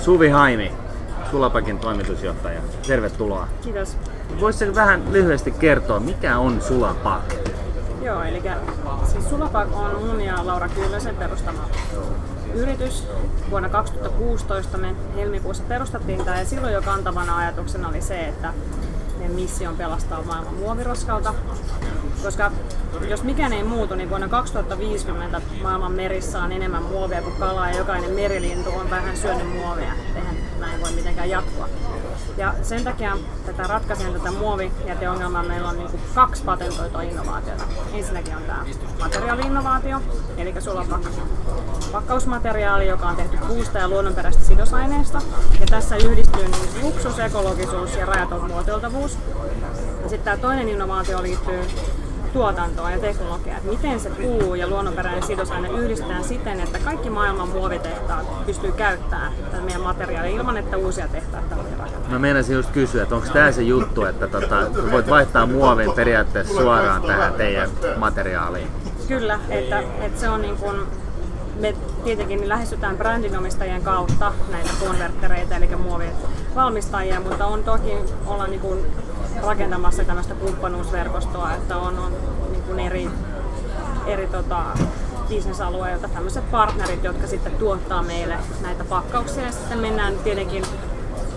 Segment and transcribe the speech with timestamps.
[0.00, 0.72] Suvi Haimi,
[1.30, 2.60] Sulapakin toimitusjohtaja.
[2.86, 3.48] Tervetuloa.
[3.62, 3.96] Kiitos.
[4.40, 7.34] Voisitko vähän lyhyesti kertoa, mikä on Sulapak?
[8.02, 8.42] Joo, eli
[9.04, 11.68] siis Sulapak on mun ja Laura Kyllösen perustama
[12.54, 13.06] yritys.
[13.50, 18.52] Vuonna 2016 me helmikuussa perustettiin tämä ja silloin jo kantavana ajatuksena oli se, että
[19.30, 21.34] meidän missio on pelastaa maailman muoviroskalta.
[22.22, 22.52] Koska
[23.08, 27.78] jos mikään ei muutu, niin vuonna 2050 maailman merissä on enemmän muovia kuin kalaa ja
[27.78, 29.92] jokainen merilintu on vähän syönyt muovia.
[30.16, 31.68] Eihän näin voi mitenkään jatkua.
[32.36, 33.16] Ja sen takia
[33.46, 37.64] tätä ratkaisen tätä muovijäteongelmaa meillä on niin kaksi patentoitua innovaatiota.
[37.92, 38.64] Ensinnäkin on tämä
[39.00, 40.00] materiaali-innovaatio,
[40.36, 41.08] eli sulapakka
[41.92, 45.22] pakkausmateriaali, joka on tehty puusta ja luonnonperäistä sidosaineista.
[45.60, 49.18] Ja tässä yhdistyy niin luksus, ekologisuus ja rajaton muotoiltavuus.
[50.02, 51.64] Ja sitten tämä toinen innovaatio liittyy
[52.32, 57.48] tuotantoa ja teknologiaa, että miten se puu ja luonnonperäinen sidosaine yhdistetään siten, että kaikki maailman
[57.48, 62.10] muovitehtaat pystyy käyttämään tätä meidän materiaalia ilman, että uusia tehtaita tarvitsee rakentaa.
[62.10, 64.56] Mä meinasin just kysyä, että onko tämä se juttu, että tota,
[64.92, 68.68] voit vaihtaa muovin periaatteessa suoraan tähän teidän materiaaliin?
[69.08, 70.76] Kyllä, että, että se on niin kuin,
[71.60, 76.12] me tietenkin lähestytään brändinomistajien kautta näitä konverttereita, eli muovien
[76.54, 77.92] valmistajia, mutta on toki
[78.26, 78.86] olla niin kuin
[79.42, 82.12] rakentamassa tämmöistä kumppanuusverkostoa, että on, on
[82.52, 83.10] niin kuin eri,
[84.06, 84.62] eri tota,
[85.28, 90.64] bisnesalueilta tämmöiset partnerit, jotka sitten tuottaa meille näitä pakkauksia ja sitten mennään tietenkin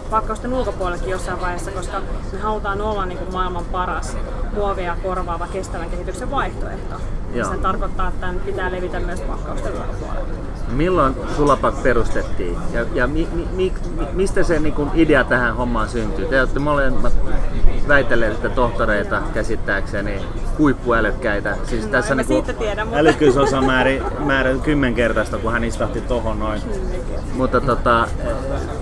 [0.10, 4.18] pakkausten ulkopuolellekin jossain vaiheessa, koska me halutaan olla niin kuin maailman paras
[4.54, 6.96] muovia korvaava kestävän kehityksen vaihtoehto.
[7.34, 7.52] Joo.
[7.52, 10.34] Se tarkoittaa, että pitää levitä myös pakkausten ulkopuolelle.
[10.68, 13.74] Milloin Sulapak perustettiin ja, ja mi, mi, mi,
[14.14, 16.26] mistä se niin idea tähän hommaan syntyy?
[16.26, 17.14] Te olette molemmat
[17.88, 20.22] väitelleet tohtoreita käsittääkseni
[20.58, 21.58] huippuälykkäitä.
[21.64, 23.00] Siis no, tässä niin tiedä, mutta...
[23.00, 23.90] älykkyysosa määrä,
[24.20, 26.62] määrä kymmenkertaista, kun hän istahti tohon noin.
[27.34, 28.08] mutta tota,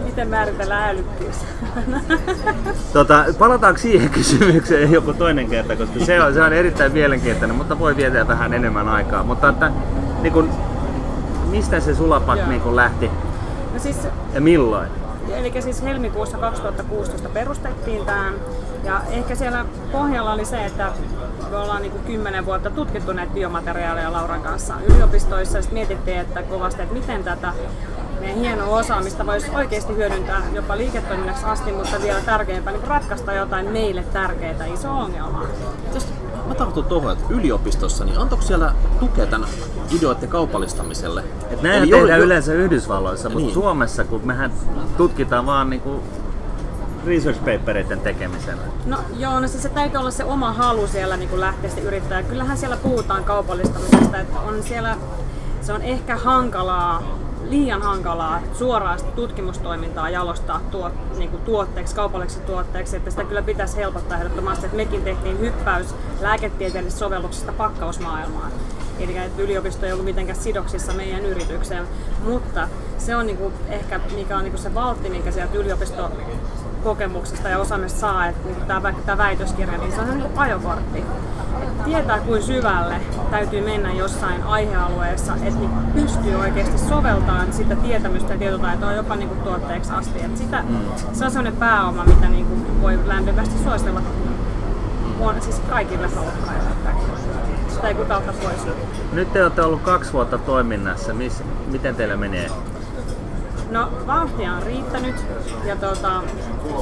[0.06, 1.36] Miten määritellään älykkyys?
[2.94, 7.80] tota, palataanko siihen kysymykseen joku toinen kerta, koska se on, se on erittäin mielenkiintoinen, mutta
[7.80, 9.24] voi vietää vähän enemmän aikaa.
[9.24, 9.72] Mutta että,
[10.22, 10.50] niin kun,
[11.50, 13.12] mistä se sulapak niin kun lähti
[13.74, 13.98] no siis,
[14.34, 14.90] ja milloin?
[15.34, 18.32] Eli siis helmikuussa 2016 perustettiin tämä.
[18.84, 20.92] Ja ehkä siellä pohjalla oli se, että
[21.52, 25.58] me ollaan niin kymmenen vuotta tutkittu näitä biomateriaaleja Lauran kanssa yliopistoissa.
[25.58, 27.54] Ja mietittiin että kovasti, että miten tätä
[28.20, 33.70] meidän hienoa osaamista voisi oikeasti hyödyntää jopa liiketoiminnaksi asti, mutta vielä tärkeämpää niin ratkaista jotain
[33.70, 35.44] meille tärkeää isoa ongelmaa.
[36.48, 39.50] Mä tartun tuohon, että yliopistossa, niin antoiko siellä tukea tämän
[39.92, 41.24] ideoiden kaupallistamiselle?
[41.50, 42.26] Et näin tehdään jo...
[42.26, 43.54] yleensä Yhdysvalloissa, mutta niin.
[43.54, 44.52] Suomessa, kun mehän
[44.98, 46.04] tutkitaan vaan niinku
[47.06, 48.64] research papereiden tekemisellä?
[48.86, 52.24] No joo, no siis se täytyy olla se oma halu siellä niin lähteä sitten yrittää.
[52.24, 54.98] Kyllähän siellä puhutaan kaupallistamisesta, että on siellä,
[55.62, 57.04] se on ehkä hankalaa
[57.50, 63.78] liian hankalaa suoraan tutkimustoimintaa jalostaa tuot, niin kuin tuotteeksi, kaupalliseksi tuotteeksi, että sitä kyllä pitäisi
[63.78, 68.52] helpottaa ehdottomasti, että mekin tehtiin hyppäys lääketieteellisestä sovelluksesta pakkausmaailmaan.
[69.00, 71.88] Eli että yliopisto ei ollut mitenkään sidoksissa meidän yritykseen,
[72.24, 72.68] mutta
[72.98, 76.12] se on niin kuin ehkä mikä on niin kuin se valtti, minkä sieltä yliopisto
[76.82, 81.04] kokemuksesta ja osaamista saa, että niin tämä, tämä väitöskirja, niin se on niin ajokortti.
[81.64, 82.96] Et tietää kuin syvälle
[83.32, 89.30] täytyy mennä jossain aihealueessa, että niin pystyy oikeasti soveltamaan sitä tietämystä ja tietotaitoa jopa niin
[89.30, 90.22] kuin tuotteeksi asti.
[90.26, 90.78] Et sitä, mm.
[91.14, 94.02] Se on sellainen pääoma, mitä niin kuin voi lämpimästi suositella
[95.20, 96.72] on, siis kaikille halukkaille.
[97.70, 98.76] Sitä ei kukaan pois.
[99.14, 101.14] Nyt te olette ollut kaksi vuotta toiminnassa.
[101.14, 102.50] Mis, miten teillä menee?
[103.72, 105.16] No vauhtia on riittänyt
[105.66, 106.24] ja tota,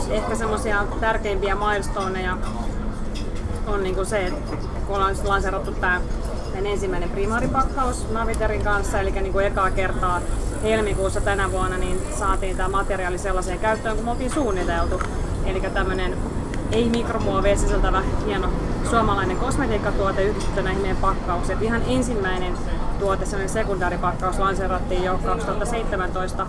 [0.09, 2.37] ehkä semmoisia tärkeimpiä milestoneja
[3.67, 4.57] on niinku se, että
[4.87, 6.01] kun ollaan lanseerattu tämä
[6.65, 10.21] ensimmäinen primaaripakkaus Naviterin kanssa, eli niin kuin ekaa kertaa
[10.63, 15.01] helmikuussa tänä vuonna niin saatiin tämä materiaali sellaiseen käyttöön, kun me oltiin suunniteltu.
[15.45, 16.17] Eli tämmöinen
[16.71, 18.49] ei mikromuovia sisältävä hieno
[18.89, 21.63] suomalainen kosmetiikkatuote yhdistetty näihin meidän pakkauksiin.
[21.63, 22.53] Ihan ensimmäinen
[22.99, 26.47] tuote, sellainen sekundaaripakkaus, lanseerattiin jo 2017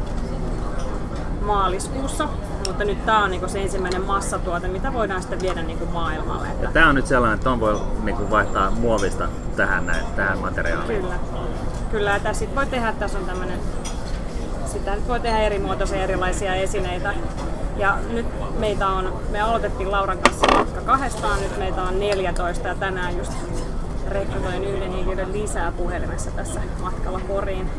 [1.42, 2.28] maaliskuussa,
[2.66, 6.48] mutta nyt tämä on niinku se ensimmäinen massatuote, mitä voidaan sitten viedä niinku maailmalle.
[6.62, 11.00] Ja tämä on nyt sellainen, että on voi niinku vaihtaa muovista tähän, näin, tähän materiaaliin.
[11.00, 11.14] Kyllä.
[11.90, 13.58] Kyllä, ja tässä voi tehdä, tässä on tämmöinen,
[14.66, 17.14] sitä nyt voi tehdä eri muotoisia erilaisia esineitä.
[17.76, 18.26] Ja nyt
[18.58, 23.32] meitä on, me aloitettiin Lauran kanssa matka kahdestaan, nyt meitä on 14 ja tänään just
[24.10, 27.70] rekrytoin yhden henkilön lisää puhelimessa tässä matkalla Poriin.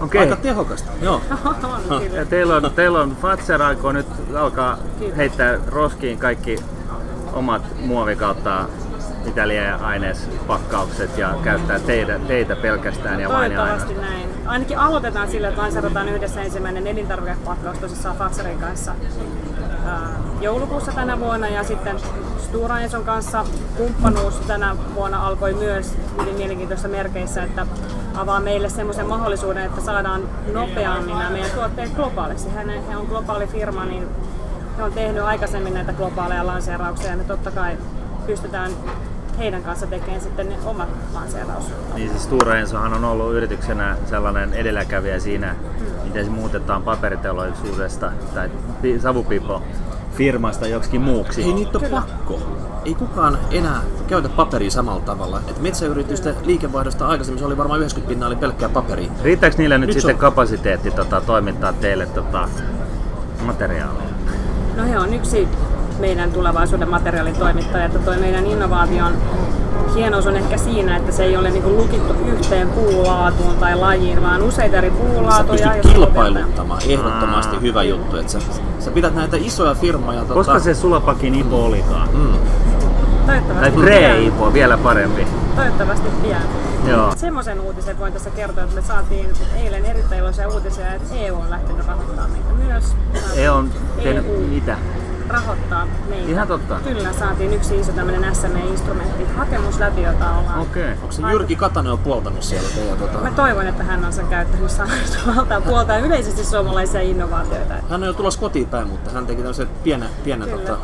[0.00, 0.20] Okay.
[0.20, 0.90] Aika tehokasta.
[1.02, 1.20] Joo.
[1.90, 5.14] on, ja teillä on, teillä on Fatser aikoo nyt alkaa kyllä.
[5.14, 6.58] heittää roskiin kaikki
[7.32, 8.68] omat muovikautta
[9.26, 13.84] Italia aineespakkaukset ja käyttää teitä, teitä pelkästään ja vain ja aina.
[14.00, 14.28] näin.
[14.46, 18.94] ainakin aloitetaan sillä, että lanseerataan yhdessä ensimmäinen elintarvikepakkaus tosissaan Fatserin kanssa
[20.40, 21.96] joulukuussa tänä vuonna ja sitten
[22.38, 23.44] Stura Enson kanssa
[23.76, 27.66] kumppanuus tänä vuonna alkoi myös hyvin mielenkiintoisissa merkeissä, että
[28.14, 32.48] avaa meille semmoisen mahdollisuuden, että saadaan nopeammin nämä meidän tuotteet globaaliksi.
[32.88, 34.08] He on globaali firma, niin
[34.76, 37.78] he on tehnyt aikaisemmin näitä globaaleja lanseerauksia ja me totta kai
[38.26, 38.70] pystytään
[39.38, 41.64] heidän kanssa tekemään sitten ne omat lanseeraus.
[41.94, 45.86] Niin siis Stora Ensohan on ollut yrityksenä sellainen edelläkävijä siinä, mm.
[46.04, 48.50] miten se muutetaan paperiteollisuudesta tai
[48.82, 49.62] pi- savupipo
[50.14, 51.42] firmasta joksikin muuksi.
[51.42, 52.00] Ei niitä ole Kyllä.
[52.00, 52.38] pakko.
[52.84, 55.40] Ei kukaan enää käytä paperia samalla tavalla.
[55.48, 59.10] Et metsäyritysten liikevaihdosta aikaisemmin se oli varmaan 90 pinnaa oli pelkkää paperia.
[59.22, 62.48] Riittääkö niille nyt, Nyt sitten on- kapasiteetti tota, toimittaa teille tota,
[63.42, 64.02] materiaalia?
[64.76, 65.48] No he on yksi
[66.02, 69.12] meidän tulevaisuuden materiaalitoimittaja, että toi meidän innovaation
[69.94, 74.42] hienous on ehkä siinä, että se ei ole niin lukittu yhteen puulaatuun tai lajiin, vaan
[74.42, 75.72] useita eri Sä puulaatuja.
[75.82, 76.82] se kilpailuttamaan.
[76.88, 78.16] Ehdottomasti hyvä juttu.
[78.16, 78.38] Et sä,
[78.78, 80.24] sä pidät näitä isoja firmoja.
[80.24, 82.08] Koska se Sulapakin Ipo olikaan?
[82.12, 82.34] Mm.
[83.26, 85.26] Toivottavasti Tai pre-Ipo, vielä parempi.
[85.56, 86.42] Toivottavasti pian.
[86.86, 87.12] Joo.
[87.16, 91.50] Semmoisen uutisen voin tässä kertoa, että me saatiin eilen erittäin iloisia uutisia, että EU on
[91.50, 92.96] lähtenyt rahoittamaan meitä myös.
[93.36, 93.70] E on
[94.02, 94.76] tehnyt EU mitä?
[95.28, 96.30] Rahoittaa meitä.
[96.30, 96.80] Ihan totta.
[96.84, 100.82] Kyllä, saatiin yksi iso tämmöinen SME-instrumentti, hakemus läpi, jota ollaan Okei.
[100.82, 100.94] Okay.
[100.94, 103.18] Onko se Jyrki Katanen on puoltanut siellä teidän tota...
[103.18, 107.74] Mä toivon, että hän on sen käyttänyt samalta puolta yleisesti suomalaisia innovaatioita.
[107.90, 110.78] Hän on jo tulossa kotiin päin, mutta hän teki tämmöisen pienen, pienen tota,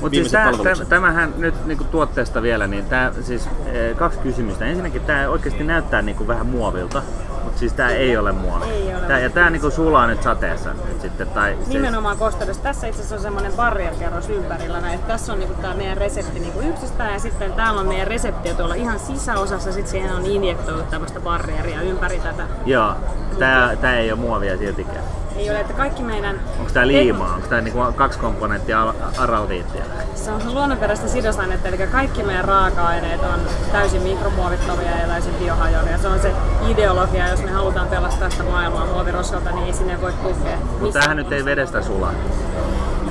[0.00, 0.52] Mutta siis tää,
[0.88, 4.64] tämähän nyt niinku tuotteesta vielä, niin tää, siis eh, kaksi kysymystä.
[4.64, 7.02] Ensinnäkin tämä oikeasti näyttää niinku vähän muovilta,
[7.44, 8.64] mutta siis tämä ei ole muovi.
[8.70, 9.00] Ei ole.
[9.06, 11.26] Tää, ja tämä niinku sulaa nyt sateessa nyt sitten.
[11.26, 12.62] Tai siis, Nimenomaan kosteudessa.
[12.62, 14.80] Tässä itse asiassa on semmoinen barrierkerros ympärillä.
[14.80, 14.98] Näin.
[14.98, 18.74] Tässä on niinku tää meidän resepti niinku yksistään ja sitten täällä on meidän resepti tuolla
[18.74, 19.72] ihan sisäosassa.
[19.72, 22.42] Sitten siihen on injektoitu tämmöistä barrieria ympäri tätä.
[22.66, 22.94] Joo,
[23.38, 25.04] tää, tää ei ole muovia siltikään.
[25.36, 26.40] Ei ole, että kaikki meidän...
[26.58, 27.34] Onko tää liimaa?
[27.34, 29.84] Onko tää niinku kaksi komponenttia araldiittia?
[30.14, 33.40] Se on luonnonperäistä sidosainetta, eli kaikki meidän raaka-aineet on
[33.72, 35.98] täysin mikromuovittavia ja täysin biohajoavia.
[35.98, 36.32] Se on se
[36.68, 40.58] ideologia, jos me halutaan pelastaa sitä maailmaa muoviroskalta, niin ei sinne voi tukea.
[40.80, 42.12] Mutta tämähän nyt ei vedestä sulaa.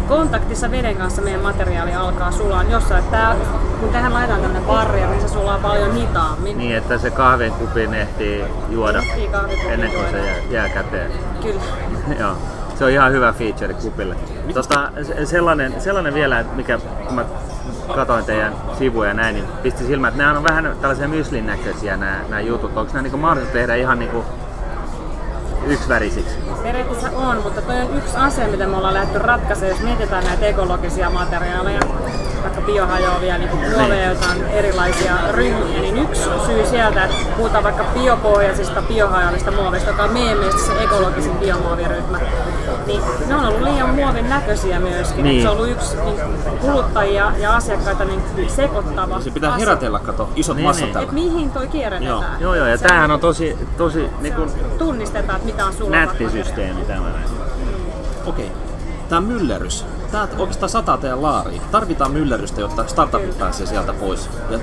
[0.07, 3.03] Kontaktissa veden kanssa meidän materiaali alkaa sulaa jossain.
[3.03, 3.35] Tää,
[3.79, 6.57] kun tähän laitetaan tämmönen barrieri, niin se sulaa paljon hitaammin.
[6.57, 10.27] Niin, että se kahvinkupin ehtii juoda Ehtii kahvikupin ennen kuin se juoda.
[10.31, 11.11] jää, jää käteen.
[11.41, 11.61] Kyllä.
[12.19, 12.33] Joo,
[12.75, 14.15] se on ihan hyvä feature kupille.
[14.53, 17.25] Tota, se- sellainen, sellainen vielä, mikä kun mä
[17.95, 21.97] katoin teidän sivuja ja näin, niin pisti silmään, että nämä on vähän tällaisia myslin näköisiä
[21.97, 22.77] nämä, nämä jutut.
[22.77, 24.11] Onko nämä niin mahdollista tehdä ihan niin
[25.67, 26.35] yksivärisiksi?
[26.63, 30.45] Periaatteessa on, mutta toi on yksi asia, mitä me ollaan lähdetty ratkaisemaan, jos mietitään näitä
[30.45, 31.79] ekologisia materiaaleja,
[32.43, 35.72] vaikka biohajoavia niin muoveja, joita on erilaisia ryhmiä, niin
[36.53, 42.19] syy sieltä, että puhutaan vaikka biopohjaisista, biohajoavista muovista, joka on meidän mielestä se ekologisin biomuoviryhmä,
[42.87, 45.23] niin ne on ollut liian muovin näköisiä myöskin.
[45.23, 45.41] Niin.
[45.41, 46.19] Se on ollut yksi niin
[46.61, 49.65] kuluttajia ja asiakkaita niin sekoittava Se pitää asia.
[49.65, 50.97] herätellä, kato, isot Niin, massat niin.
[50.97, 52.37] Et mihin toi kierrätetään?
[52.39, 55.95] Joo, joo, ja Se tämähän on tosi, tosi niin kuin tunnistetaan, että mitä on sulava
[55.95, 57.25] nätti systeemi tämä näin.
[58.25, 58.51] Okei.
[59.09, 59.85] Tää myllerys.
[60.11, 61.61] Tää oikeastaan sataa teidän laariin.
[61.71, 64.29] Tarvitaan myllerrystä, jotta startupit pääsee sieltä pois.
[64.49, 64.59] Ja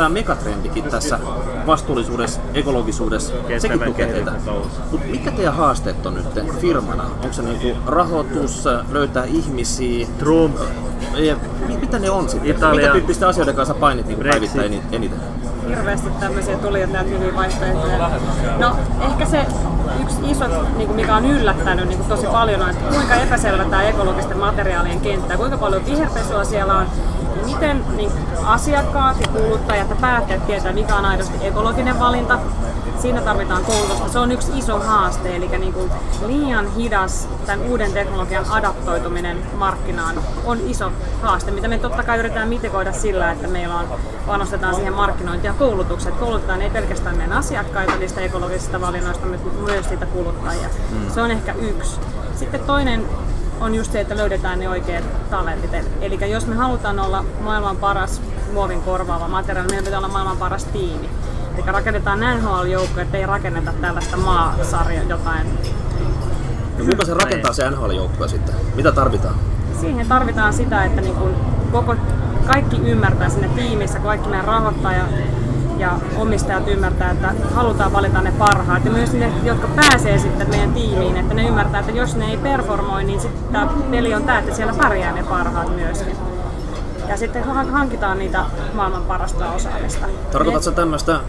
[0.00, 1.18] tää megatrendikin tässä
[1.66, 4.30] vastuullisuudessa, ekologisuudessa, sekin tukee teitä.
[4.30, 4.80] kehityksen touhussa.
[4.90, 7.02] Mut mikä teidän haasteet on nyt firmana?
[7.02, 10.06] Onko se niinku rahoitus, löytää ihmisiä?
[10.18, 10.56] Trump,
[11.14, 11.36] Ja
[11.68, 12.50] mi- mitä ne on sitten?
[12.50, 12.80] Italia.
[12.80, 15.18] Mitä tyyppisten asioiden kanssa painit niinku päivittäin eni- eniten?
[15.68, 18.10] hirveästi tämmöisiä tuli täältä hyviä vaihtoehtoja.
[18.58, 19.46] No ehkä se
[20.02, 20.44] yksi iso,
[20.76, 24.38] niin kuin mikä on yllättänyt niin kuin tosi paljon, on, että kuinka epäselvä tämä ekologisten
[24.38, 26.86] materiaalien kenttä, kuinka paljon viherpesua siellä on,
[27.52, 28.12] miten niin
[28.44, 32.38] asiakkaat ja kuluttajat ja päättäjät tietää, mikä on aidosti ekologinen valinta.
[32.98, 34.08] Siinä tarvitaan koulutusta.
[34.08, 35.90] Se on yksi iso haaste, eli niin kuin
[36.26, 40.92] liian hidas tämän uuden teknologian adaptoituminen markkinaan on iso
[41.22, 43.88] haaste, mitä me totta kai yritetään mitikoida sillä, että meillä on,
[44.26, 46.14] panostetaan siihen markkinointiin ja koulutukset.
[46.14, 50.68] Koulutetaan ei pelkästään meidän asiakkaita niistä ekologisista valinnoista, mutta myös siitä kuluttajia.
[50.90, 51.10] Mm.
[51.10, 52.00] Se on ehkä yksi.
[52.34, 53.06] Sitten toinen
[53.60, 55.70] on just se, että löydetään ne oikeat talentit.
[56.00, 60.64] Eli jos me halutaan olla maailman paras muovin korvaava materiaali, meidän pitää olla maailman paras
[60.64, 61.10] tiimi.
[61.54, 65.46] Eli rakennetaan NHL-joukko, ettei rakenneta tällaista maasarja jotain.
[66.78, 68.54] Ja kuinka se rakentaa se NHL-joukkue sitten?
[68.74, 69.34] Mitä tarvitaan?
[69.80, 71.34] Siihen tarvitaan sitä, että niin kun
[71.72, 71.96] koko,
[72.46, 75.04] kaikki ymmärtää siinä tiimissä, kaikki meidän rahoittaja
[75.80, 78.84] ja omistajat ymmärtää, että halutaan valita ne parhaat.
[78.84, 82.36] Ja myös ne, jotka pääsee sitten meidän tiimiin, että ne ymmärtää, että jos ne ei
[82.36, 86.16] performoi, niin sitten tämä peli on tämä, että siellä pärjää ne parhaat myöskin.
[87.08, 88.44] Ja sitten han- hankitaan niitä
[88.74, 90.06] maailman parasta osaamista.
[90.32, 91.20] Tarkoitatko tämmöistä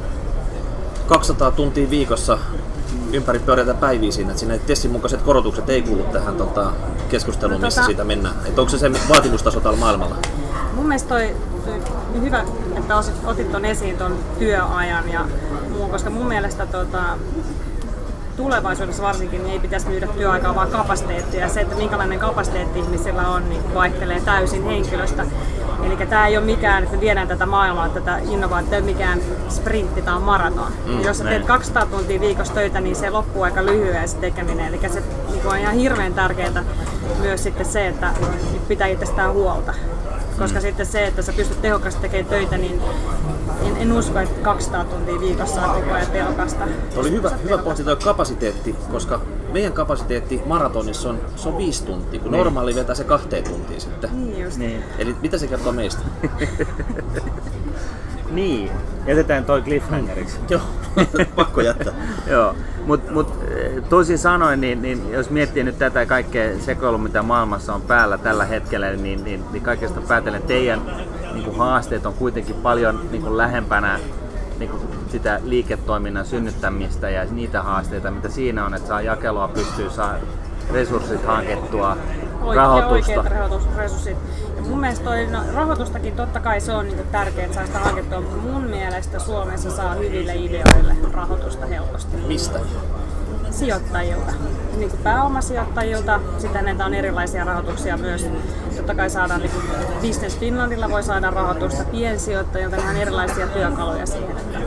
[1.07, 2.37] 200 tuntia viikossa
[3.13, 6.71] ympäri pyöreitä päiviä siinä, että siinä Tessin mukaiset korotukset ei kuulu tähän tota,
[7.09, 8.35] keskusteluun, No missä tota- siitä mennään.
[8.45, 10.15] Et onko se se vaatimustaso tällä maailmalla?
[10.73, 11.35] Mun mielestä toi
[12.21, 12.43] hyvä,
[12.77, 15.25] että osit, otit ton esiin ton työajan ja
[15.77, 17.03] muun, koska mun mielestä tota,
[18.37, 21.39] tulevaisuudessa varsinkin niin ei pitäisi myydä työaikaa, vaan kapasiteettia.
[21.39, 25.25] Ja se, että minkälainen kapasiteetti ihmisillä on, niin vaihtelee täysin henkilöstä.
[25.83, 29.19] Eli tämä ei ole mikään, että me viedään tätä maailmaa, tätä innovaatiota, ei ole mikään
[29.49, 30.71] sprintti tai maraton.
[30.85, 31.47] Mm, jos sä teet näin.
[31.47, 34.67] 200 tuntia viikossa töitä, niin se loppuu aika lyhyen se tekeminen.
[34.67, 36.63] Eli se niin on ihan hirveän tärkeää
[37.19, 38.13] myös sitten se, että
[38.67, 39.73] pitää itsestään huolta.
[40.39, 40.61] Koska Mm.
[40.61, 42.81] sitten se, että sä pystyt tehokkaasti tekemään töitä, niin
[43.65, 46.67] en, en usko, että 200 tuntia viikossa on koko ajan tehokasta.
[46.93, 49.21] Tuo oli hyvä, hyvä pointti tuo kapasiteetti, koska
[49.53, 54.09] meidän kapasiteetti maratonissa on, se on viisi tuntia, kun normaali vetää se kahteen tuntiin sitten.
[54.13, 54.57] Niin just.
[54.57, 54.83] Niin.
[54.97, 56.01] Eli mitä se kertoo meistä?
[58.31, 58.71] Niin,
[59.05, 60.39] jätetään toi cliffhangeriksi.
[60.49, 60.61] Joo,
[61.35, 61.93] pakko jättää.
[62.27, 63.33] Joo, mutta mut,
[63.89, 68.45] toisin sanoen, niin, niin jos miettii nyt tätä kaikkea sekoilua, mitä maailmassa on päällä tällä
[68.45, 70.81] hetkellä, niin, niin, niin kaikesta päätellen teidän
[71.33, 73.99] niin kuin haasteet on kuitenkin paljon niin kuin lähempänä
[74.59, 79.89] niin kuin sitä liiketoiminnan synnyttämistä ja niitä haasteita, mitä siinä on, että saa jakelua pystyy,
[79.89, 80.15] saa
[80.73, 81.97] resurssit hankettua,
[82.41, 83.11] Oike- rahoitusta.
[83.11, 84.17] Oikeat rahoitusresurssit.
[84.55, 87.79] Ja mun mielestä toi, no, rahoitustakin totta kai se on niin tärkeää, että saa sitä
[87.79, 92.17] hankettua, mutta mun mielestä Suomessa saa hyville ideoille rahoitusta helposti.
[92.17, 92.59] Mistä?
[93.51, 94.31] sijoittajilta,
[94.77, 96.19] niin kuin pääomasijoittajilta.
[96.37, 98.27] Sitten näitä on erilaisia rahoituksia myös.
[98.75, 99.63] Totta kai saadaan niin kuin
[100.01, 104.37] Business Finlandilla voi saada rahoitusta piensijoittajilta, ihan erilaisia työkaluja siihen.
[104.37, 104.59] Että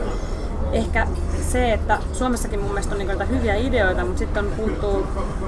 [0.71, 1.07] ehkä
[1.45, 5.07] se, että Suomessakin mun mielestä on niin näitä hyviä ideoita, mutta sitten on puuttuu,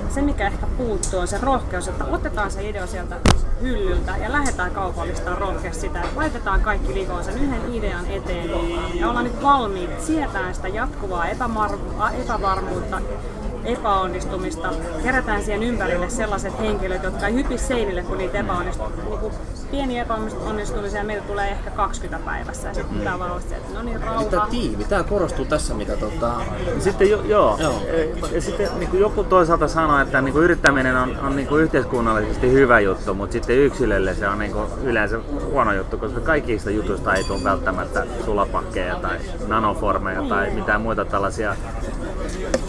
[0.09, 3.15] se mikä ehkä puuttuu on se rohkeus, että otetaan se idea sieltä
[3.61, 8.49] hyllyltä ja lähdetään kaupallistamaan rohkeasti sitä, että laitetaan kaikki likoon sen yhden idean eteen
[8.93, 11.27] ja ollaan nyt valmiit sietään sitä jatkuvaa
[12.23, 13.01] epävarmuutta,
[13.65, 14.69] epäonnistumista,
[15.03, 18.87] kerätään siihen ympärille sellaiset henkilöt, jotka ei hypi seinille, kun niitä epäonnistuu.
[18.87, 19.19] Niin
[19.71, 23.83] pieni epäonnistumisia meillä tulee ehkä 20 päivässä ja sitten pitää vaan olla se, että no
[23.83, 24.47] niin, Tämä rauha.
[24.49, 26.33] tiimi, tämä korostuu tässä, mitä tota,
[26.79, 27.57] Sitten jo, joo.
[27.59, 27.81] Joo.
[28.31, 31.63] Ja sitten niin kuin joku toisaalta sanoo, että niin kuin yrittäminen on, on niin kuin
[31.63, 35.19] yhteiskunnallisesti hyvä juttu, mutta sitten yksilölle se on niin kuin yleensä
[35.51, 41.55] huono juttu, koska kaikista jutuista ei tule välttämättä sulapakkeja tai nanoformeja tai mitään muita tällaisia,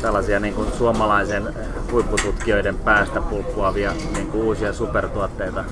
[0.02, 1.54] tällaisia niin kuin suomalaisen
[1.92, 5.64] huippututkijoiden päästä pulppuavia niin kuin uusia supertuotteita.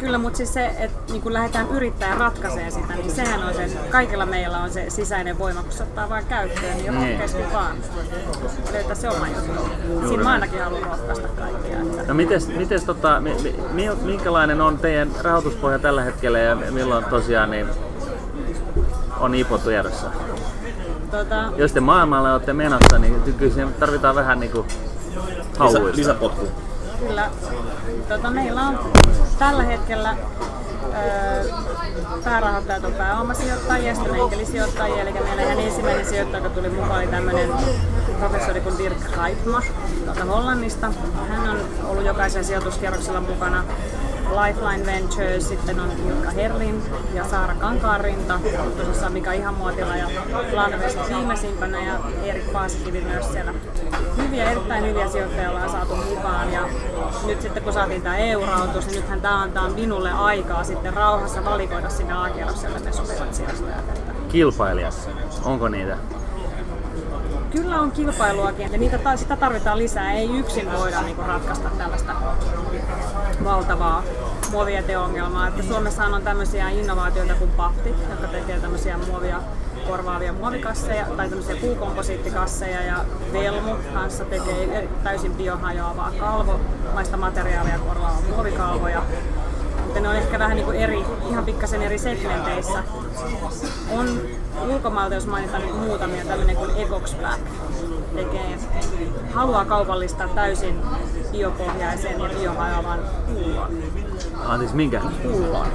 [0.00, 3.70] Kyllä, mutta siis se, että niin kun lähdetään yrittämään ratkaisee sitä, niin sehän on se,
[3.90, 7.10] kaikilla meillä on se sisäinen voima, kun se ottaa vain käyttöön, niin Niin.
[7.10, 7.76] rohkeasti vaan
[8.72, 10.08] löytää se oma juttu.
[10.08, 11.80] Siinä mä ainakin haluan rohkaista kaikkia.
[11.80, 13.36] Että No mites, mites tota, mi,
[13.72, 17.66] mi, minkälainen on teidän rahoituspohja tällä hetkellä ja milloin tosiaan niin
[19.20, 20.10] on IPO tiedossa?
[21.10, 25.20] Tota, Jos te maailmalle olette menossa, niin kyllä tarvitaan vähän niinku lisä,
[25.58, 25.96] hauista.
[25.96, 26.48] lisäpotku.
[27.00, 27.30] Kyllä.
[28.08, 28.78] Tota, meillä on
[29.38, 30.16] tällä hetkellä
[32.24, 35.02] päärahoittajat on pääomasijoittajia ja sitten enkelisijoittajia.
[35.02, 37.50] Eli meillä ihan ensimmäinen sijoittaja, joka tuli mukaan, oli tämmöinen
[38.18, 39.62] professori kuin Dirk Reitma
[40.04, 40.92] tuolta Hollannista.
[41.28, 43.64] Hän on ollut jokaisen sijoituskierroksella mukana.
[44.30, 46.82] Lifeline Ventures, sitten on Ilkka Herlin
[47.14, 48.40] ja Saara Kankaarinta,
[48.76, 50.06] tosissaan Mika Ihamuotila ja
[50.50, 53.54] Planvest viimeisimpänä ja Erik Paasikivi myös siellä.
[54.16, 56.60] Hyviä, erittäin hyviä sijoittajia ollaan saatu mukaan ja
[57.26, 61.90] nyt sitten kun saatiin tämä EU-rahoitus, niin nythän tämä antaa minulle aikaa sitten rauhassa valikoida
[61.90, 63.84] sinne A-kierrokselle ne sopivat sijoittajat.
[64.28, 65.10] Kilpailijat,
[65.44, 65.96] onko niitä?
[67.50, 70.12] Kyllä on kilpailuakin ja niitä, sitä tarvitaan lisää.
[70.12, 72.12] Ei yksin voida niin ratkaista tällaista
[73.44, 74.02] valtavaa
[74.50, 75.48] muovijäteongelmaa.
[75.48, 79.40] Että Suomessahan on tämmöisiä innovaatioita kuin Pafti, jotka tekee tämmöisiä muovia
[79.88, 89.02] korvaavia muovikasseja tai tämmöisiä puukomposiittikasseja ja Velmu kanssa tekee täysin biohajoavaa kalvomaista materiaalia korvaavaa muovikalvoja.
[89.84, 92.82] Mutta ne on ehkä vähän niin kuin eri, ihan pikkasen eri segmenteissä.
[93.90, 94.20] On
[94.68, 97.40] ulkomailta, jos mainitaan nyt muutamia, tämmöinen kuin Ecox Black
[98.14, 98.58] tekee,
[99.32, 100.80] haluaa kaupallistaa täysin
[101.32, 103.70] biopohjaisen ja biohajoavan pullon.
[104.46, 105.00] Anteeksi, minkä?
[105.22, 105.66] pullon.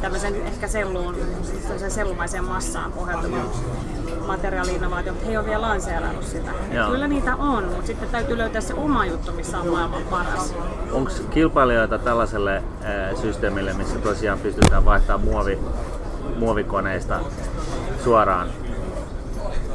[0.00, 1.16] Tämmöisen ehkä selluun,
[1.88, 3.42] sellumaiseen massaan pohjautuvan
[4.26, 6.50] materiaali-innovaatio, mutta he ei ole vielä lanseerannut sitä.
[6.72, 6.90] Joo.
[6.90, 10.54] Kyllä niitä on, mutta sitten täytyy löytää se oma juttu, missä on maailman paras.
[10.92, 15.58] Onko kilpailijoita tällaiselle ää, systeemille, missä tosiaan pystytään vaihtamaan muovi,
[16.38, 17.20] muovikoneista
[18.04, 18.48] suoraan,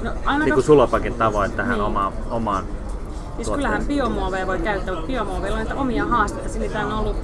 [0.01, 1.86] No, ainakaan niin kuin Sulapakin tavoin tähän Niin.
[1.86, 2.65] omaan, omaan
[3.36, 6.60] Siis kyllähän biomuoveja voi käyttää, mutta biomuoveilla on niitä omia haasteita.
[6.60, 7.15] Niitä on ollut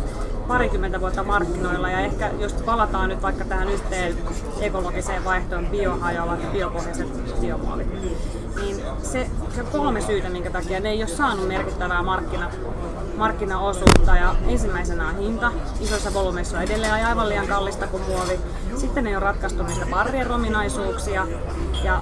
[0.49, 4.15] parikymmentä vuotta markkinoilla ja ehkä jos palataan nyt vaikka tähän yhteen
[4.61, 7.87] ekologiseen vaihtoon biohajoavat ja biopohjaiset biomuovit,
[8.61, 12.49] niin se, se kolme syytä, minkä takia ne ei ole saanut merkittävää markkina,
[13.17, 14.15] markkinaosuutta.
[14.15, 15.51] Ja ensimmäisenä on hinta.
[15.81, 18.39] Isoissa volyymeissa on edelleen aivan liian kallista kuin muovi.
[18.77, 21.27] Sitten ei ole ratkaistu niitä barrierominaisuuksia.
[21.83, 22.01] Ja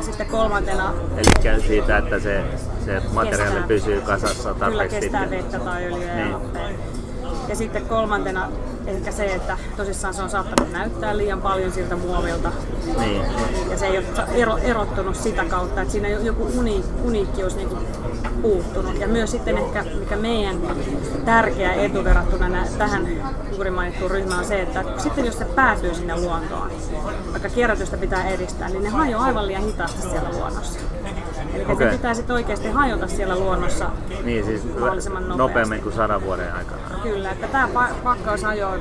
[0.00, 2.44] sitten kolmantena Eli siitä, että se,
[2.84, 3.66] se materiaali Kestää.
[3.68, 5.00] pysyy kasassa kyllä tarpeeksi.
[5.00, 6.30] kestää vettä tai öljyä Niin.
[6.30, 6.68] ja happea.
[7.50, 8.48] Ja sitten kolmantena
[8.86, 12.52] ehkä se, että tosissaan se on saattanut näyttää liian paljon siltä muovilta.
[12.98, 13.22] Niin.
[13.70, 17.80] Ja se ei ole ero, erottunut sitä kautta, että siinä joku uni, uniikkius niin kuin
[18.42, 19.00] puuttunut.
[19.00, 20.56] Ja myös sitten ehkä, mikä meidän
[21.24, 23.08] tärkeä etu verrattuna nä- tähän
[23.52, 26.70] juuri mainittuun ryhmään on se, että sitten jos se päätyy sinne luontoon,
[27.32, 30.78] vaikka kierrätystä pitää edistää, niin ne hajoaa aivan liian hitaasti siellä luonnossa.
[31.54, 31.90] Eli okay.
[31.90, 33.90] se pitäisi oikeasti hajota siellä luonnossa
[34.24, 35.42] Niin siis mahdollisimman nopeasti.
[35.42, 36.80] nopeammin kuin sadan vuoden aikana.
[37.02, 38.80] Kyllä, että tämä pa- pakkaus ajoi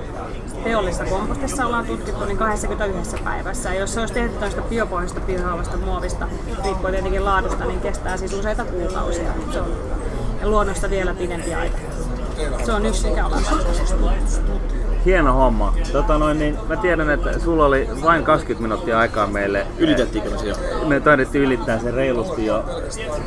[0.63, 3.73] teollisessa kompostissa ollaan tutkittu niin 21 päivässä.
[3.73, 6.27] Ja jos se olisi tehty tästä biopohjaisesta biohaavasta muovista,
[6.63, 9.31] riippuen tietenkin laadusta, niin kestää siis useita kuukausia.
[9.51, 9.73] Se on,
[10.41, 11.77] ja luonnosta vielä pidempi aika.
[12.65, 13.43] Se on yksi mikä ollaan
[15.05, 15.73] Hieno homma.
[15.91, 19.67] Tota noin, niin mä tiedän, että sulla oli vain 20 minuuttia aikaa meille.
[19.77, 20.55] Ylitettiinkö me se jo?
[20.87, 22.63] Me taidettiin ylittää sen reilusti jo.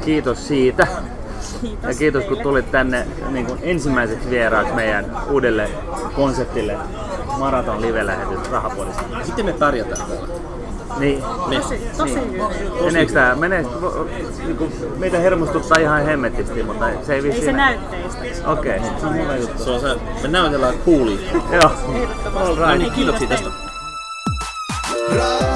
[0.05, 0.87] Kiitos siitä.
[1.61, 2.43] Kiitos Ja kiitos kun teille.
[2.43, 5.71] tulit tänne niin kuin ensimmäiseksi vieraaksi meidän uudelle
[6.17, 6.77] konseptille
[7.39, 9.03] Maraton live-lähetys Rahapodista.
[9.27, 10.27] Miten me pärjätään täällä?
[10.99, 11.23] Niin.
[11.49, 11.63] niin.
[11.63, 12.33] Tosi, tosi niin.
[12.33, 12.85] niin hyvin.
[12.85, 14.11] Meneekö tää, menee, kuin,
[14.45, 17.39] niinku, meitä hermostuttaa ihan hemmetisti, mutta se ei vissi...
[17.39, 17.79] Ei se näy.
[18.47, 18.77] Okei.
[18.77, 18.91] Okay.
[19.01, 19.65] Se on hyvä juttu.
[19.65, 21.19] Se on se, me näytellään coolia.
[21.33, 21.73] Joo.
[21.95, 22.39] Ehdottomasti.
[22.39, 22.69] All right.
[22.69, 23.51] No niin, kiitoksia tästä.
[25.13, 25.52] Right.